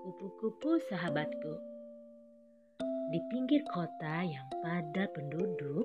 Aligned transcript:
Kupu-kupu 0.00 0.80
sahabatku. 0.88 1.60
Di 3.12 3.20
pinggir 3.28 3.60
kota 3.68 4.24
yang 4.24 4.48
padat 4.64 5.12
penduduk, 5.12 5.84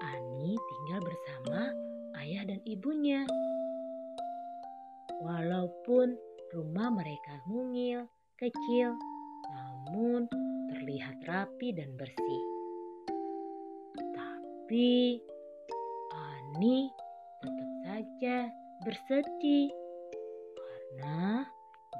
Ani 0.00 0.56
tinggal 0.56 1.04
bersama 1.04 1.60
ayah 2.24 2.48
dan 2.48 2.64
ibunya. 2.64 3.28
Walaupun 5.20 6.16
rumah 6.56 6.88
mereka 6.88 7.36
mungil, 7.44 8.08
kecil, 8.40 8.96
namun 9.52 10.24
terlihat 10.72 11.20
rapi 11.28 11.76
dan 11.76 11.92
bersih. 12.00 12.42
Tapi 14.16 15.20
Ani 16.16 16.88
tetap 17.44 17.70
saja 17.84 18.36
bersedih 18.88 19.68
karena 20.56 21.44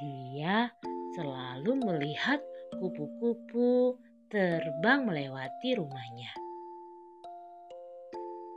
dia 0.00 0.72
selalu 1.14 1.78
melihat 1.78 2.42
kupu-kupu 2.74 3.94
terbang 4.26 5.06
melewati 5.06 5.78
rumahnya. 5.78 6.34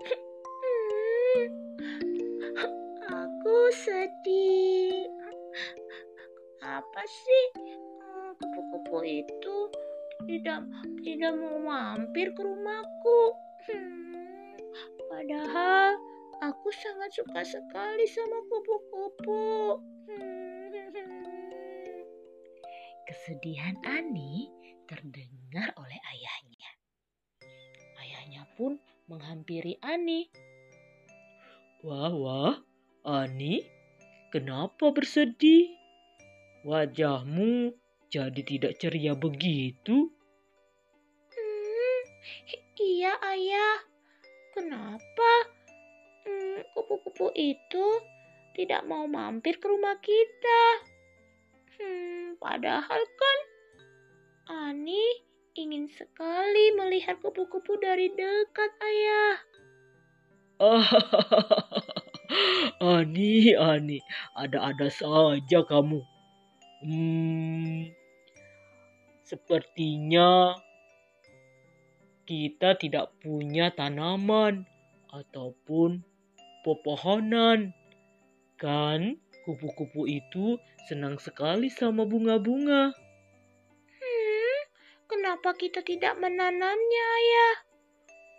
Aku 3.22 3.58
sedih. 3.78 5.06
Apa 6.66 7.02
sih 7.06 7.46
eh, 7.62 8.34
kupu-kupu 8.42 9.06
itu 9.06 9.70
tidak 10.26 10.66
tidak 11.06 11.38
mau 11.38 11.62
mampir 11.62 12.34
ke 12.34 12.42
rumahku? 12.42 13.38
Hmm, 13.70 14.58
padahal 15.14 15.94
aku 16.42 16.74
sangat 16.74 17.14
suka 17.14 17.46
sekali 17.46 18.10
sama 18.10 18.42
kupu-kupu. 18.50 19.78
Hmm. 20.10 20.47
Kesedihan 23.08 23.80
Ani 23.88 24.52
terdengar 24.84 25.72
oleh 25.80 25.96
ayahnya. 26.12 26.72
Ayahnya 28.04 28.44
pun 28.60 28.84
menghampiri 29.08 29.80
Ani. 29.80 30.28
Wah, 31.88 32.12
wah, 32.12 32.56
Ani, 33.08 33.64
kenapa 34.36 34.92
bersedih? 34.92 35.72
Wajahmu 36.68 37.72
jadi 38.12 38.42
tidak 38.44 38.76
ceria 38.76 39.16
begitu? 39.16 40.12
Hmm, 41.32 42.00
iya 42.76 43.16
ayah. 43.24 43.88
Kenapa 44.52 45.32
hmm, 46.28 46.60
kupu-kupu 46.76 47.32
itu 47.40 47.88
tidak 48.52 48.84
mau 48.84 49.08
mampir 49.08 49.64
ke 49.64 49.68
rumah 49.72 49.96
kita? 50.04 50.92
Padahal 52.48 53.04
kan 53.04 53.40
Ani 54.48 55.04
ingin 55.60 55.92
sekali 55.92 56.72
melihat 56.80 57.20
kupu-kupu 57.20 57.76
dari 57.76 58.08
dekat 58.16 58.72
ayah. 58.80 59.36
Ani, 62.96 63.52
Ani, 63.52 64.00
ada-ada 64.32 64.88
saja 64.88 65.60
kamu. 65.68 66.00
Hmm, 66.88 67.92
sepertinya 69.28 70.56
kita 72.24 72.80
tidak 72.80 73.12
punya 73.20 73.76
tanaman 73.76 74.64
ataupun 75.12 76.00
pepohonan. 76.64 77.76
Kan 78.56 79.20
kupu-kupu 79.48 80.12
itu 80.12 80.60
senang 80.92 81.16
sekali 81.24 81.72
sama 81.72 82.04
bunga-bunga. 82.04 82.92
Hmm, 83.88 84.60
kenapa 85.08 85.56
kita 85.56 85.80
tidak 85.88 86.20
menanamnya, 86.20 87.06
ayah? 87.16 87.56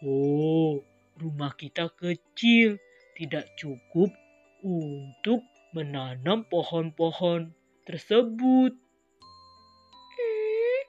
Oh, 0.04 0.84
rumah 1.16 1.56
kita 1.56 1.88
kecil, 1.96 2.76
tidak 3.16 3.48
cukup 3.56 4.12
untuk 4.60 5.40
menanam 5.72 6.44
pohon-pohon 6.44 7.56
tersebut. 7.88 8.76
Hmm, 10.12 10.80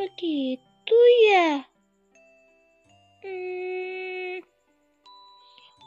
begitu 0.00 0.98
ya. 1.28 1.68
Hmm, 3.20 4.40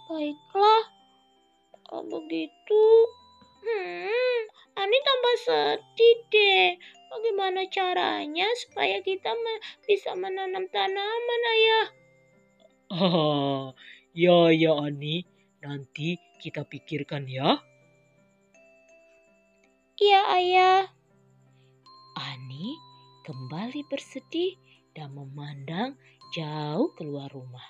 baiklah. 0.05 0.90
Begitu, 2.11 2.83
hmm, 3.63 4.39
Ani 4.75 4.97
tambah 4.99 5.35
sedih 5.47 6.17
deh. 6.27 6.75
Bagaimana 7.07 7.63
caranya 7.71 8.47
supaya 8.59 8.99
kita 8.99 9.31
bisa 9.87 10.11
menanam 10.19 10.67
tanaman, 10.67 11.41
ayah? 11.55 11.87
Ah, 12.91 13.63
ya 14.27 14.51
ya 14.51 14.75
Ani, 14.75 15.23
nanti 15.63 16.19
kita 16.43 16.67
pikirkan 16.67 17.31
ya. 17.31 17.63
Iya, 19.95 20.21
ayah. 20.35 20.83
Ani 22.19 22.75
kembali 23.23 23.87
bersedih 23.87 24.59
dan 24.91 25.15
memandang 25.15 25.95
jauh 26.35 26.91
keluar 26.99 27.31
rumah. 27.31 27.63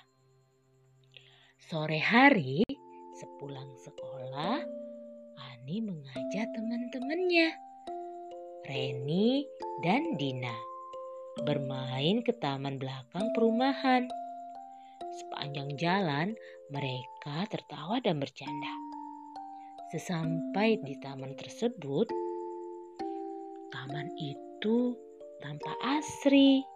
Sore 1.62 2.02
hari, 2.02 2.66
sepulang 3.22 3.70
sekolah, 3.78 4.58
Ani 5.38 5.78
mengajak 5.78 6.50
teman-temannya, 6.58 7.54
Reni 8.66 9.46
dan 9.86 10.18
Dina, 10.18 10.50
bermain 11.46 12.26
ke 12.26 12.34
taman 12.42 12.82
belakang 12.82 13.30
perumahan. 13.30 14.10
Sepanjang 15.22 15.78
jalan, 15.78 16.34
mereka 16.74 17.46
tertawa 17.46 18.02
dan 18.02 18.18
bercanda. 18.18 18.74
Sesampai 19.94 20.82
di 20.82 20.98
taman 20.98 21.38
tersebut, 21.38 22.10
taman 23.70 24.10
itu 24.18 24.98
tampak 25.38 25.78
asri. 25.78 26.66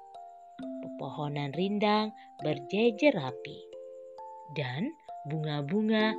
Pepohonan 0.57 1.51
rindang 1.59 2.15
berjejer 2.41 3.13
rapi 3.13 3.59
dan 4.55 4.89
bunga-bunga 5.27 6.15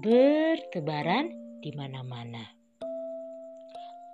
bertebaran 0.00 1.28
di 1.60 1.70
mana-mana. 1.76 2.40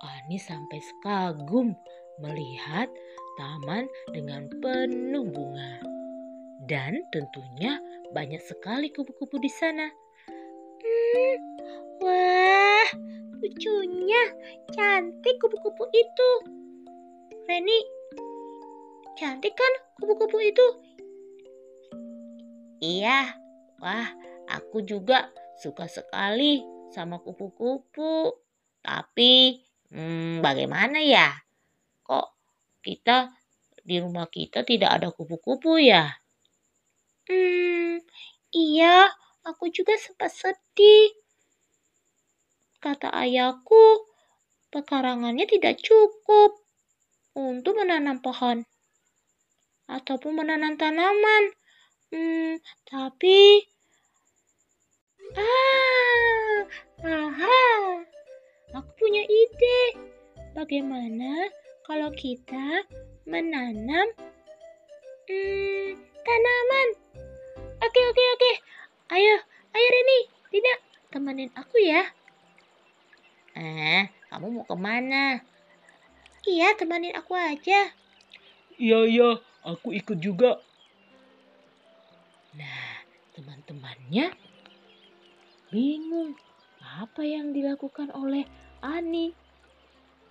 Ani 0.02 0.36
sampai 0.36 0.82
kagum 1.00 1.72
melihat 2.18 2.90
taman 3.38 3.86
dengan 4.10 4.50
penuh 4.60 5.24
bunga. 5.30 5.78
Dan 6.66 6.98
tentunya 7.14 7.78
banyak 8.10 8.42
sekali 8.42 8.90
kupu-kupu 8.90 9.38
di 9.38 9.50
sana. 9.52 9.86
Hmm, 10.82 11.36
wah, 12.02 12.88
lucunya, 13.38 14.22
cantik 14.74 15.38
kupu-kupu 15.38 15.86
itu. 15.94 16.30
Reni, 17.46 17.78
cantik 19.14 19.54
kan 19.54 19.72
kupu-kupu 20.02 20.42
itu? 20.42 20.66
Iya, 22.82 23.45
wah, 23.80 24.08
aku 24.50 24.82
juga 24.84 25.28
suka 25.60 25.88
sekali 25.88 26.60
sama 26.92 27.20
kupu-kupu. 27.20 28.32
Tapi, 28.80 29.60
hmm, 29.90 30.44
bagaimana 30.44 31.02
ya? 31.02 31.32
Kok 32.06 32.26
kita 32.84 33.34
di 33.82 33.98
rumah 34.02 34.26
kita 34.30 34.62
tidak 34.62 35.00
ada 35.00 35.08
kupu-kupu 35.10 35.78
ya? 35.82 36.10
Hmm, 37.26 37.98
iya, 38.54 39.10
aku 39.42 39.70
juga 39.74 39.98
sempat 39.98 40.30
sedih. 40.30 41.10
Kata 42.78 43.10
ayahku, 43.10 44.06
pekarangannya 44.70 45.46
tidak 45.50 45.82
cukup 45.82 46.62
untuk 47.34 47.74
menanam 47.82 48.22
pohon 48.22 48.62
ataupun 49.86 50.38
menanam 50.38 50.78
tanaman. 50.78 51.50
Hmm, 52.16 52.56
tapi 52.88 53.60
ah, 55.36 56.64
aha, 57.04 57.60
aku 58.72 58.90
punya 58.96 59.20
ide. 59.20 60.00
Bagaimana 60.56 61.52
kalau 61.84 62.08
kita 62.16 62.88
menanam 63.28 64.08
hmm, 65.28 65.92
tanaman? 66.24 66.88
Oke, 67.84 68.00
oke, 68.00 68.24
oke. 68.32 68.52
Ayo, 69.12 69.36
ayo 69.76 69.86
Reni, 69.92 70.20
tidak 70.56 70.78
temenin 71.12 71.52
aku 71.52 71.84
ya. 71.84 72.00
Eh, 73.60 74.08
kamu 74.32 74.56
mau 74.56 74.64
ke 74.64 74.76
mana? 74.80 75.44
Iya, 76.48 76.80
temenin 76.80 77.12
aku 77.12 77.36
aja. 77.36 77.92
Iya, 78.80 78.98
iya, 79.04 79.36
aku 79.68 79.92
ikut 79.92 80.16
juga. 80.16 80.64
Teman-temannya 84.06 84.38
bingung 85.74 86.38
apa 86.78 87.26
yang 87.26 87.50
dilakukan 87.50 88.14
oleh 88.14 88.46
Ani. 88.78 89.34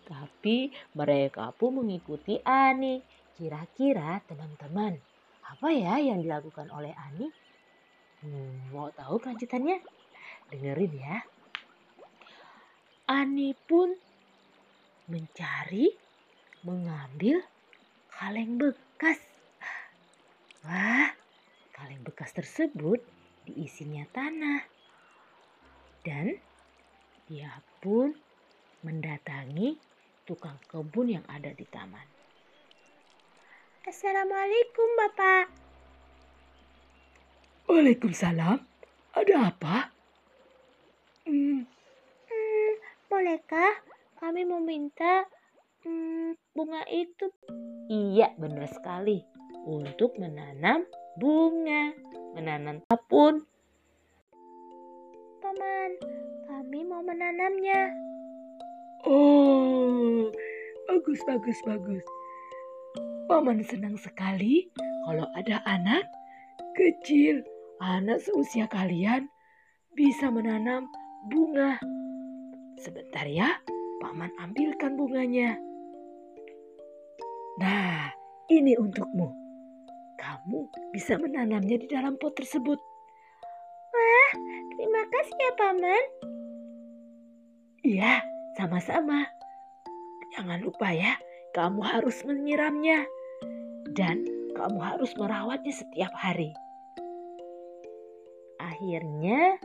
Tapi 0.07 0.71
mereka 0.95 1.51
pun 1.51 1.83
mengikuti 1.83 2.39
Ani. 2.47 3.03
Kira-kira 3.35 4.23
teman-teman, 4.31 4.95
apa 5.43 5.67
ya 5.75 5.99
yang 5.99 6.23
dilakukan 6.23 6.71
oleh 6.71 6.95
Ani? 6.95 7.27
Hmm, 8.23 8.71
mau 8.71 8.87
tahu 8.95 9.19
kelanjutannya? 9.19 9.83
Dengerin 10.55 10.93
ya. 10.95 11.19
Ani 13.11 13.51
pun 13.67 13.91
mencari, 15.11 15.91
mengambil 16.63 17.43
kaleng 18.07 18.55
bekas. 18.55 19.19
Wah, 20.63 21.11
kaleng 21.75 22.07
bekas 22.07 22.31
tersebut 22.31 23.03
diisinya 23.45 24.03
tanah. 24.09 24.61
Dan 26.01 26.37
dia 27.25 27.61
pun 27.81 28.13
mendatangi 28.85 29.77
tukang 30.25 30.57
kebun 30.69 31.17
yang 31.17 31.25
ada 31.29 31.53
di 31.53 31.65
taman. 31.69 32.05
Assalamualaikum, 33.85 34.89
Bapak. 34.97 35.45
Waalaikumsalam. 37.69 38.57
Ada 39.13 39.35
apa? 39.53 39.89
Hmm, 41.25 41.65
hmm, 42.29 42.71
bolehkah 43.09 43.73
kami 44.21 44.45
meminta 44.45 45.25
hmm, 45.85 46.37
bunga 46.53 46.81
itu? 46.89 47.29
Iya, 47.89 48.33
benar 48.37 48.69
sekali. 48.69 49.21
Untuk 49.65 50.17
menanam 50.21 50.85
bunga, 51.17 51.93
menanam 52.35 52.83
apa 52.91 52.99
pun. 53.07 53.47
Paman, 55.39 55.91
kami 56.51 56.83
mau 56.83 56.99
menanamnya. 56.99 57.95
Oh, 59.07 60.27
bagus, 60.91 61.23
bagus, 61.23 61.57
bagus. 61.63 62.03
Paman 63.31 63.63
senang 63.63 63.95
sekali 63.95 64.67
kalau 65.07 65.25
ada 65.39 65.63
anak 65.63 66.03
kecil, 66.75 67.39
anak 67.79 68.19
seusia 68.19 68.67
kalian 68.67 69.31
bisa 69.95 70.27
menanam 70.27 70.91
bunga. 71.31 71.79
Sebentar 72.75 73.23
ya, 73.31 73.55
Paman 74.03 74.29
ambilkan 74.43 74.99
bunganya. 74.99 75.55
Nah, 77.55 78.11
ini 78.51 78.75
untukmu. 78.75 79.44
Kamu 80.25 80.89
bisa 80.89 81.21
menanamnya 81.21 81.77
di 81.77 81.85
dalam 81.85 82.17
pot 82.17 82.33
tersebut. 82.33 82.81
Wah, 83.93 84.31
terima 84.73 85.05
kasih 85.13 85.37
ya, 85.37 85.51
Paman. 85.53 86.03
Iya, 87.85 88.13
sama-sama. 88.57 89.29
Jangan 90.33 90.65
lupa 90.65 90.89
ya, 90.89 91.13
kamu 91.53 91.77
harus 91.85 92.25
menyiramnya. 92.25 93.05
Dan 93.93 94.25
kamu 94.57 94.81
harus 94.81 95.13
merawatnya 95.13 95.69
setiap 95.69 96.09
hari. 96.17 96.49
Akhirnya 98.57 99.61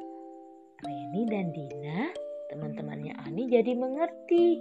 Reni 0.85 1.25
dan 1.25 1.57
Dina, 1.57 2.13
teman-temannya 2.53 3.17
Ani 3.25 3.49
jadi 3.49 3.73
mengerti 3.73 4.61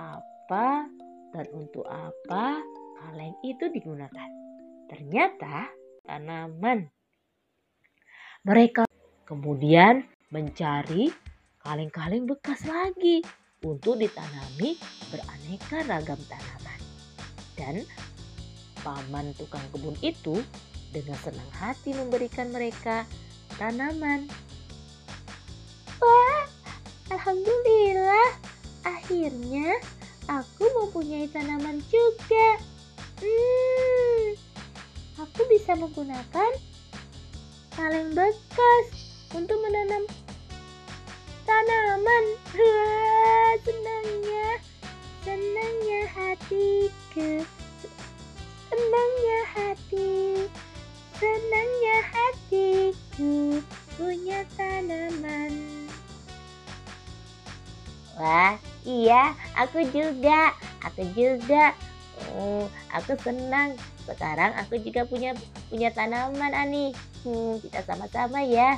apa 0.00 0.88
dan 1.36 1.46
untuk 1.52 1.84
apa 1.92 2.64
kaleng 3.04 3.36
itu 3.44 3.68
digunakan. 3.68 4.44
Ternyata 4.88 5.68
tanaman. 6.04 6.88
Mereka 8.44 8.84
kemudian 9.24 10.04
mencari 10.28 11.08
kaleng-kaleng 11.64 12.28
bekas 12.28 12.68
lagi 12.68 13.24
untuk 13.64 13.96
ditanami 13.96 14.76
beraneka 15.08 15.80
ragam 15.88 16.20
tanaman. 16.28 16.80
Dan 17.56 17.74
paman 18.84 19.32
tukang 19.40 19.64
kebun 19.72 19.96
itu 20.04 20.44
dengan 20.92 21.16
senang 21.24 21.50
hati 21.56 21.96
memberikan 21.96 22.52
mereka 22.52 23.08
tanaman. 23.56 24.28
Wah, 25.98 26.44
Alhamdulillah. 27.08 28.30
Akhirnya 28.84 29.80
aku 30.28 30.68
mempunyai 30.84 31.24
tanaman 31.32 31.80
juga. 31.88 32.60
Hmm, 33.24 33.93
bisa 35.50 35.76
menggunakan 35.76 36.52
kaleng 37.74 38.14
bekas 38.14 38.86
untuk 39.34 39.58
menanam 39.60 40.06
tanaman. 41.44 42.24
Wah, 42.54 43.52
senangnya, 43.64 44.48
senangnya 45.22 46.02
hatiku. 46.12 47.30
Senangnya 48.74 49.40
hati, 49.54 50.50
senangnya 51.14 51.98
hatiku 52.10 53.62
punya 53.94 54.42
tanaman. 54.58 55.54
Wah, 58.18 58.58
iya, 58.82 59.34
aku 59.54 59.86
juga. 59.94 60.54
Aku 60.82 61.06
juga. 61.14 61.74
Oh, 62.34 62.66
aku 62.90 63.14
senang. 63.22 63.78
Sekarang 64.04 64.52
aku 64.60 64.76
juga 64.80 65.08
punya 65.08 65.32
punya 65.72 65.88
tanaman, 65.92 66.52
Ani. 66.52 66.92
Hmm, 67.24 67.56
kita 67.60 67.80
sama-sama 67.84 68.44
ya. 68.44 68.76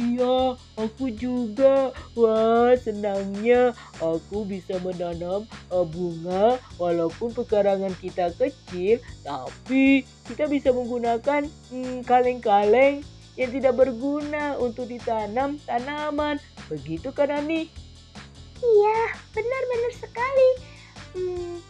Iya, 0.00 0.56
aku 0.80 1.12
juga. 1.12 1.92
Wah, 2.16 2.72
senangnya 2.80 3.76
aku 4.00 4.48
bisa 4.48 4.80
menanam 4.80 5.44
uh, 5.68 5.84
bunga 5.84 6.56
walaupun 6.80 7.36
pekarangan 7.36 7.92
kita 8.00 8.32
kecil, 8.40 9.04
tapi 9.20 10.08
kita 10.24 10.48
bisa 10.48 10.72
menggunakan 10.72 11.44
hmm, 11.68 12.08
kaleng-kaleng 12.08 13.04
yang 13.36 13.50
tidak 13.52 13.76
berguna 13.76 14.56
untuk 14.56 14.88
ditanam 14.88 15.60
tanaman. 15.68 16.40
Begitu 16.72 17.12
kan, 17.12 17.28
Ani? 17.28 17.68
Iya, 18.64 19.00
benar-benar 19.36 19.92
sekali. 20.00 20.50
Hmm, 21.12 21.60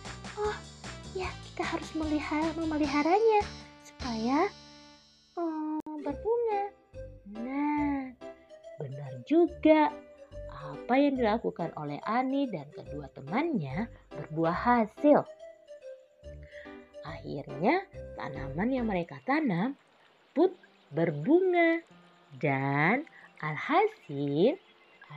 ya 1.13 1.29
kita 1.53 1.65
harus 1.77 1.91
melihara 1.93 2.49
memeliharanya 2.57 3.41
supaya 3.85 4.49
oh, 5.37 5.81
berbunga. 6.01 6.63
Nah, 7.37 8.13
benar 8.81 9.13
juga. 9.29 9.93
Apa 10.63 10.95
yang 10.95 11.19
dilakukan 11.19 11.75
oleh 11.75 11.99
Ani 12.07 12.49
dan 12.49 12.65
kedua 12.73 13.11
temannya 13.13 13.91
berbuah 14.15 14.57
hasil. 14.57 15.27
Akhirnya, 17.03 17.83
tanaman 18.15 18.71
yang 18.71 18.87
mereka 18.87 19.19
tanam 19.27 19.75
pun 20.33 20.55
berbunga. 20.95 21.83
Dan 22.33 23.05
alhasil, 23.43 24.57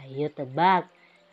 ayo 0.02 0.28
tebak, 0.34 0.90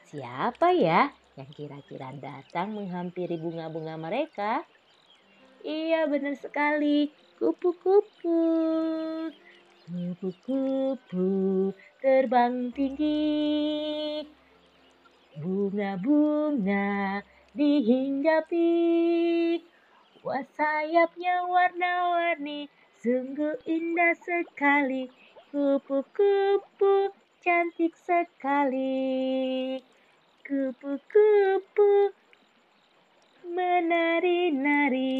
siapa 0.07 0.71
ya 0.77 1.11
yang 1.37 1.51
kira-kira 1.53 2.13
datang 2.21 2.77
menghampiri 2.77 3.41
bunga-bunga 3.41 3.97
mereka? 3.97 4.65
Iya, 5.65 6.11
benar 6.11 6.37
sekali. 6.37 7.09
Kupu-kupu. 7.39 8.41
Kupu-kupu 9.87 11.31
terbang 12.03 12.75
tinggi. 12.75 14.27
Bunga-bunga 15.39 17.23
dihinggapi. 17.57 18.71
Wah 20.23 20.45
sayapnya 20.55 21.49
warna-warni. 21.49 22.69
Sungguh 23.03 23.59
indah 23.67 24.15
sekali. 24.23 25.11
Kupu-kupu 25.51 27.11
cantik 27.43 27.99
sekali. 27.99 29.83
Kupu-kupu 30.43 31.91
menari-nari. 33.55 35.15